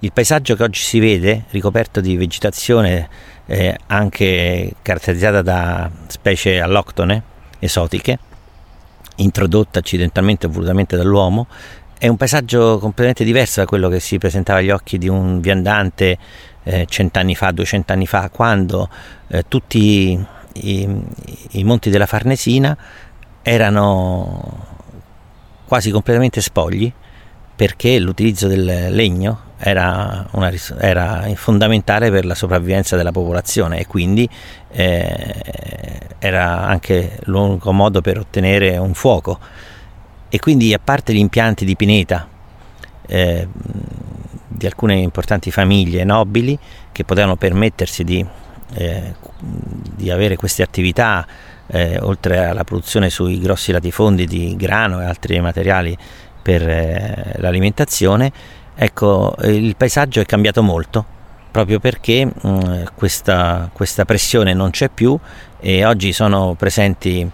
Il 0.00 0.12
paesaggio 0.12 0.54
che 0.54 0.62
oggi 0.62 0.80
si 0.80 1.00
vede, 1.00 1.46
ricoperto 1.50 2.00
di 2.00 2.16
vegetazione 2.16 3.08
eh, 3.46 3.76
anche 3.88 4.74
caratterizzata 4.80 5.42
da 5.42 5.90
specie 6.06 6.60
alloctone, 6.60 7.20
esotiche, 7.58 8.16
introdotte 9.16 9.80
accidentalmente 9.80 10.46
o 10.46 10.50
volutamente 10.50 10.96
dall'uomo, 10.96 11.48
è 11.98 12.06
un 12.06 12.16
paesaggio 12.16 12.78
completamente 12.78 13.24
diverso 13.24 13.58
da 13.58 13.66
quello 13.66 13.88
che 13.88 13.98
si 13.98 14.18
presentava 14.18 14.60
agli 14.60 14.70
occhi 14.70 14.98
di 14.98 15.08
un 15.08 15.40
viandante 15.40 16.16
eh, 16.62 16.86
cent'anni 16.88 17.34
fa, 17.34 17.50
duecent'anni 17.50 18.06
fa, 18.06 18.30
quando 18.30 18.88
eh, 19.26 19.46
tutti 19.48 20.16
i, 20.52 20.88
i 21.50 21.64
monti 21.64 21.90
della 21.90 22.06
Farnesina 22.06 22.76
erano 23.42 24.66
quasi 25.66 25.90
completamente 25.90 26.40
spogli 26.40 26.92
perché 27.58 27.98
l'utilizzo 27.98 28.46
del 28.46 28.86
legno 28.94 29.40
era, 29.58 30.24
una, 30.30 30.52
era, 30.78 31.28
fondamentale 31.34 32.08
per 32.08 32.24
la 32.24 32.36
sopravvivenza 32.36 32.94
della 32.94 33.10
popolazione 33.10 33.80
e 33.80 33.86
quindi 33.88 34.28
eh, 34.70 35.34
era 36.20 36.60
anche 36.60 37.18
l'unico 37.24 37.72
modo 37.72 38.00
per 38.00 38.16
ottenere 38.16 38.76
un 38.76 38.94
fuoco. 38.94 39.40
E 40.28 40.38
quindi 40.38 40.72
a 40.72 40.78
parte 40.78 41.12
gli 41.12 41.18
impianti 41.18 41.64
di 41.64 41.74
pineta 41.74 42.28
eh, 43.08 43.48
di 44.46 44.64
alcune 44.64 44.94
importanti 44.94 45.50
famiglie 45.50 46.04
nobili 46.04 46.56
che 46.92 47.04
potevano 47.04 47.34
permettersi 47.34 48.04
di, 48.04 48.24
eh, 48.74 49.14
di 49.40 50.12
avere 50.12 50.36
queste 50.36 50.62
attività 50.62 51.26
eh, 51.66 51.98
oltre 52.00 52.46
alla 52.46 52.62
produzione 52.62 53.10
sui 53.10 53.40
grossi 53.40 53.72
latifondi 53.72 54.26
di 54.26 54.54
grano 54.56 55.00
e 55.00 55.06
altri 55.06 55.40
materiali 55.40 55.96
per 56.40 56.68
eh, 56.68 57.34
l'alimentazione, 57.36 58.32
ecco, 58.74 59.34
il 59.42 59.76
paesaggio 59.76 60.20
è 60.20 60.24
cambiato 60.26 60.62
molto 60.62 61.16
proprio 61.50 61.80
perché 61.80 62.26
mh, 62.26 62.92
questa, 62.94 63.70
questa, 63.72 64.04
pressione 64.04 64.52
non 64.54 64.70
c'è 64.70 64.88
più 64.90 65.18
e 65.58 65.84
oggi 65.84 66.12
sono 66.12 66.54
presenti 66.56 67.28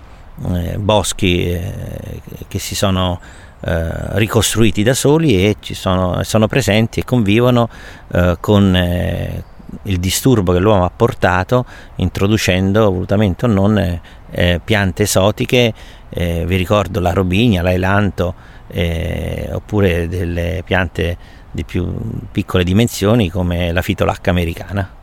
eh, 0.53 0.79
boschi 0.79 1.51
eh, 1.51 2.21
che 2.49 2.59
si 2.59 2.75
sono 2.75 3.21
eh, 3.61 4.19
ricostruiti 4.19 4.83
da 4.83 4.95
soli 4.95 5.45
e 5.45 5.57
sono, 5.61 6.23
sono, 6.23 6.47
presenti 6.47 7.01
e 7.01 7.05
convivono 7.05 7.69
eh, 8.13 8.37
con 8.41 8.75
eh, 8.75 9.45
il 9.85 9.99
disturbo 9.99 10.53
che 10.53 10.59
l'uomo 10.59 10.85
ha 10.85 10.93
portato 10.95 11.65
introducendo 11.97 12.91
volutamente 12.91 13.47
o 13.47 13.49
non 13.49 14.01
eh, 14.35 14.61
piante 14.63 15.05
esotiche, 15.05 15.73
eh, 16.11 16.45
vi 16.47 16.57
ricordo 16.57 17.01
la 17.01 17.13
robinia, 17.13 17.63
l'ailanto, 17.63 18.35
eh, 18.69 19.49
oppure 19.53 20.09
delle 20.09 20.63
piante 20.65 21.17
di 21.51 21.65
più 21.65 21.95
piccole 22.33 22.65
dimensioni 22.65 23.31
come 23.31 23.73
la 23.73 23.83
fitolacca 23.83 24.31
americana. 24.31 24.94